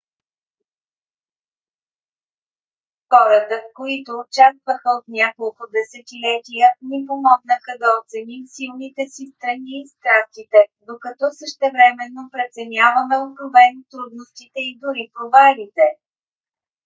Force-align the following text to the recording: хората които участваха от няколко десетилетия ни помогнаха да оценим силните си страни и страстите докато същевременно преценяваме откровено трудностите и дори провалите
хората 3.13 3.55
които 3.77 4.11
участваха 4.25 4.89
от 4.99 5.05
няколко 5.19 5.61
десетилетия 5.77 6.67
ни 6.89 6.99
помогнаха 7.09 7.73
да 7.83 7.87
оценим 8.01 8.43
силните 8.55 9.03
си 9.13 9.23
страни 9.35 9.73
и 9.81 9.89
страстите 9.93 10.59
докато 10.91 11.23
същевременно 11.39 12.23
преценяваме 12.33 13.15
откровено 13.25 13.81
трудностите 13.93 14.59
и 14.69 14.79
дори 14.83 15.03
провалите 15.15 15.85